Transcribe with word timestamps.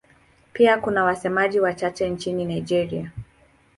Pia 0.53 0.77
kuna 0.77 1.03
wasemaji 1.03 1.59
wachache 1.59 2.09
nchini 2.09 2.45
Nigeria. 2.45 3.11